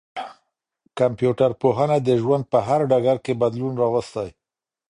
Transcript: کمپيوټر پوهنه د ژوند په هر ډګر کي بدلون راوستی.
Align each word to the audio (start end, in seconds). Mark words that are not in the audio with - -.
کمپيوټر 0.99 1.51
پوهنه 1.61 1.97
د 2.07 2.09
ژوند 2.21 2.43
په 2.51 2.59
هر 2.67 2.79
ډګر 2.89 3.17
کي 3.25 3.33
بدلون 3.41 3.73
راوستی. 3.81 4.29